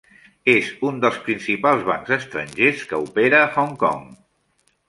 [0.53, 4.13] És un dels principals bancs estranger que opera a Hong Kong.